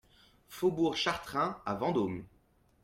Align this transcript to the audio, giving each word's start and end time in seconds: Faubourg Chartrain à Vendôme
Faubourg 0.49 0.97
Chartrain 0.97 1.61
à 1.63 1.75
Vendôme 1.75 2.23